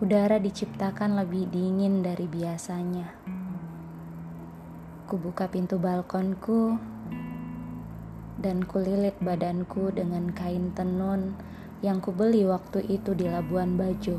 udara 0.00 0.40
diciptakan 0.40 1.20
lebih 1.20 1.52
dingin 1.52 2.00
dari 2.00 2.24
biasanya. 2.24 3.12
Kubuka 5.04 5.52
pintu 5.52 5.76
balkonku 5.76 6.80
dan 8.40 8.64
kulilit 8.64 9.20
badanku 9.20 9.92
dengan 9.92 10.32
kain 10.32 10.72
tenun 10.72 11.36
yang 11.84 12.00
kubeli 12.00 12.48
waktu 12.48 12.88
itu 12.88 13.12
di 13.12 13.28
Labuan 13.28 13.76
Bajo 13.76 14.16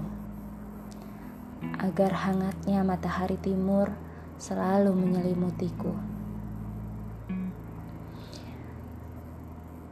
agar 1.82 2.22
hangatnya 2.22 2.86
matahari 2.86 3.42
timur 3.42 4.13
selalu 4.44 4.92
menyelimutiku. 4.92 5.96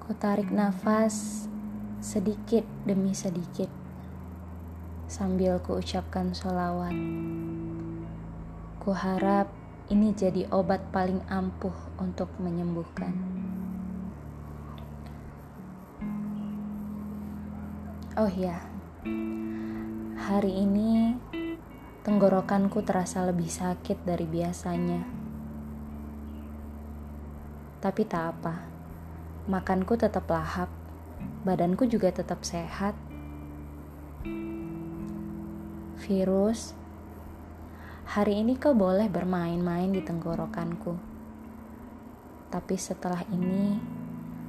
Ku 0.04 0.12
tarik 0.20 0.52
nafas 0.52 1.48
sedikit 2.04 2.68
demi 2.84 3.16
sedikit 3.16 3.72
sambil 5.08 5.56
ku 5.64 5.80
ucapkan 5.80 6.36
sholawat. 6.36 6.92
Ku 8.84 8.92
harap 8.92 9.48
ini 9.88 10.12
jadi 10.12 10.44
obat 10.52 10.84
paling 10.92 11.24
ampuh 11.32 11.96
untuk 11.96 12.28
menyembuhkan. 12.36 13.16
Oh 18.20 18.28
ya, 18.28 18.60
hari 20.20 20.68
ini 20.68 21.16
tenggorokanku 22.02 22.82
terasa 22.82 23.22
lebih 23.22 23.46
sakit 23.46 24.02
dari 24.02 24.26
biasanya. 24.26 25.06
Tapi 27.78 28.02
tak 28.10 28.24
apa, 28.34 28.66
makanku 29.46 29.94
tetap 30.02 30.26
lahap, 30.26 30.74
badanku 31.46 31.86
juga 31.86 32.10
tetap 32.10 32.42
sehat. 32.42 32.98
Virus, 36.02 36.74
hari 38.10 38.42
ini 38.42 38.58
kau 38.58 38.74
boleh 38.74 39.06
bermain-main 39.06 39.94
di 39.94 40.02
tenggorokanku. 40.02 40.98
Tapi 42.50 42.76
setelah 42.82 43.22
ini, 43.30 43.78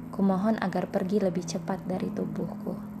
kumohon 0.09 0.57
agar 0.57 0.89
pergi 0.89 1.21
lebih 1.21 1.45
cepat 1.45 1.85
dari 1.85 2.09
tubuhku. 2.09 2.92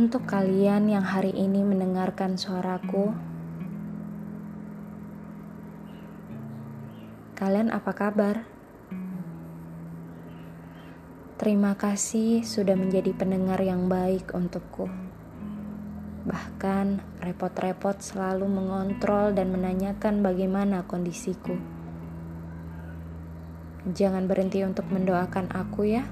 Untuk 0.00 0.24
kalian 0.24 0.88
yang 0.88 1.04
hari 1.04 1.28
ini 1.28 1.60
mendengarkan 1.60 2.40
suaraku, 2.40 3.12
kalian 7.36 7.68
apa 7.68 7.92
kabar? 7.92 8.48
Terima 11.36 11.76
kasih 11.76 12.48
sudah 12.48 12.80
menjadi 12.80 13.12
pendengar 13.12 13.60
yang 13.60 13.92
baik 13.92 14.32
untukku. 14.32 14.88
Bahkan 16.24 17.20
repot-repot 17.20 18.00
selalu 18.00 18.48
mengontrol 18.48 19.36
dan 19.36 19.52
menanyakan 19.52 20.24
bagaimana 20.24 20.80
kondisiku. 20.88 21.60
Jangan 23.84 24.24
berhenti 24.24 24.64
untuk 24.64 24.88
mendoakan 24.88 25.52
aku 25.52 25.92
ya. 25.92 26.08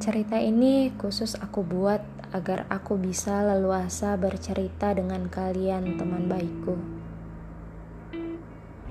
Cerita 0.00 0.40
ini 0.40 0.88
khusus 0.96 1.36
aku 1.36 1.60
buat 1.60 2.00
agar 2.32 2.64
aku 2.72 2.96
bisa 2.96 3.44
leluasa 3.44 4.16
bercerita 4.16 4.96
dengan 4.96 5.28
kalian 5.28 6.00
teman 6.00 6.24
baikku. 6.24 6.80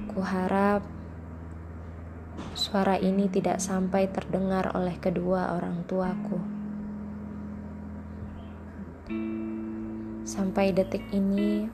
Ku 0.06 0.22
harap 0.22 0.86
suara 2.54 3.02
ini 3.02 3.26
tidak 3.26 3.58
sampai 3.58 4.06
terdengar 4.14 4.70
oleh 4.78 5.02
kedua 5.02 5.58
orang 5.58 5.82
tuaku. 5.90 6.38
Sampai 10.30 10.78
detik 10.78 11.10
ini, 11.10 11.66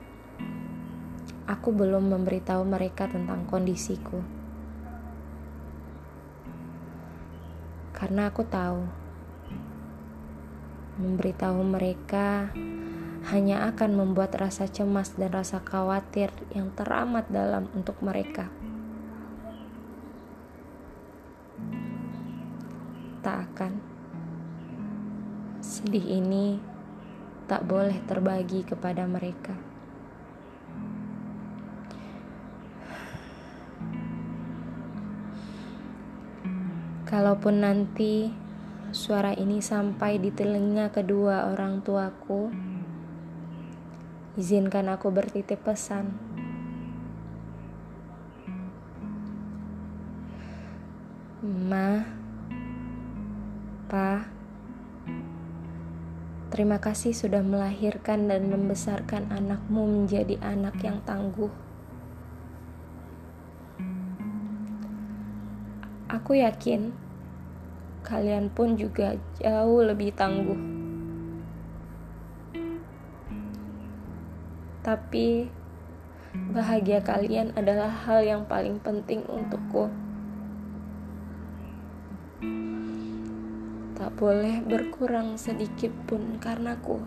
aku 1.44 1.75
belum 1.75 2.07
memberitahu 2.07 2.63
mereka 2.63 3.12
tentang 3.12 3.44
kondisiku. 3.52 4.23
Karena 7.91 8.31
aku 8.31 8.47
tahu 8.47 9.04
Memberitahu 10.95 11.59
mereka 11.59 12.56
hanya 13.28 13.67
akan 13.67 14.00
membuat 14.00 14.38
rasa 14.39 14.69
cemas 14.69 15.11
dan 15.19 15.33
rasa 15.33 15.59
khawatir 15.59 16.31
yang 16.56 16.72
teramat 16.72 17.28
dalam 17.28 17.67
untuk 17.75 18.00
mereka. 18.00 18.47
Tak 23.19 23.38
akan. 23.51 23.73
Sedih 25.59 26.22
ini 26.22 26.61
tak 27.50 27.67
boleh 27.67 28.00
terbagi 28.05 28.63
kepada 28.63 29.03
mereka. 29.09 29.57
Kalaupun 37.05 37.66
nanti 37.66 38.44
suara 38.95 39.35
ini 39.35 39.59
sampai 39.59 40.23
di 40.23 40.31
telinga 40.31 40.88
kedua 40.88 41.51
orang 41.51 41.83
tuaku, 41.83 42.47
izinkan 44.39 44.88
aku 44.88 45.11
bertitip 45.11 45.59
pesan. 45.67 46.16
Ma, 51.44 52.07
Pa, 53.91 54.31
terima 56.55 56.79
kasih 56.79 57.11
sudah 57.11 57.44
melahirkan 57.44 58.31
dan 58.31 58.47
membesarkan 58.47 59.28
anakmu 59.28 59.91
menjadi 59.91 60.39
anak 60.39 60.79
yang 60.79 61.03
tangguh. 61.03 61.51
Aku 66.07 66.39
yakin 66.39 67.04
kalian 68.05 68.53
pun 68.53 68.77
juga 68.77 69.17
jauh 69.41 69.81
lebih 69.81 70.13
tangguh. 70.13 70.61
Tapi 74.85 75.49
bahagia 76.53 77.01
kalian 77.01 77.57
adalah 77.57 77.89
hal 77.89 78.21
yang 78.21 78.45
paling 78.45 78.77
penting 78.77 79.25
untukku. 79.25 79.89
Tak 83.97 84.13
boleh 84.22 84.61
berkurang 84.61 85.41
sedikit 85.41 85.89
pun 86.05 86.37
karenaku. 86.37 87.01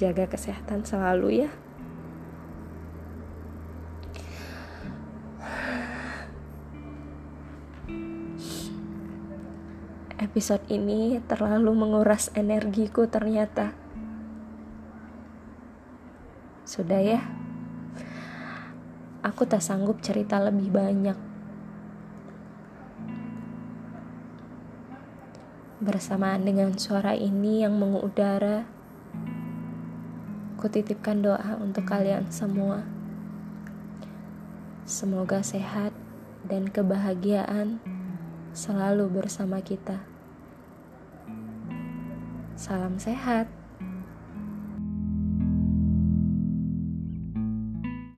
Jaga 0.00 0.24
kesehatan 0.24 0.88
selalu 0.88 1.44
ya. 1.44 1.50
Episode 10.22 10.62
ini 10.70 11.18
terlalu 11.26 11.74
menguras 11.74 12.30
energiku 12.38 13.10
ternyata. 13.10 13.74
Sudah 16.62 17.02
ya. 17.02 17.20
Aku 19.26 19.42
tak 19.50 19.66
sanggup 19.66 19.98
cerita 19.98 20.38
lebih 20.38 20.70
banyak. 20.70 21.18
Bersamaan 25.82 26.46
dengan 26.46 26.78
suara 26.78 27.18
ini 27.18 27.66
yang 27.66 27.74
mengudara, 27.74 28.62
kutitipkan 30.62 31.26
doa 31.26 31.58
untuk 31.58 31.82
kalian 31.90 32.30
semua. 32.30 32.86
Semoga 34.86 35.42
sehat 35.42 35.90
dan 36.46 36.70
kebahagiaan 36.70 37.82
selalu 38.52 39.08
bersama 39.08 39.60
kita. 39.64 40.00
Salam 42.56 43.00
sehat. 43.00 43.61